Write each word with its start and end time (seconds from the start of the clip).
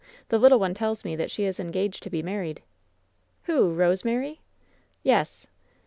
The 0.29 0.39
little 0.39 0.57
one 0.57 0.73
tells 0.73 1.05
me 1.05 1.15
that 1.17 1.29
she 1.29 1.43
is 1.43 1.59
engaged 1.59 2.01
to 2.01 2.09
be 2.09 2.23
married.'' 2.23 2.63
"Who? 3.43 3.77
Kosemary?'' 3.77 4.41
"Yes." 5.03 5.45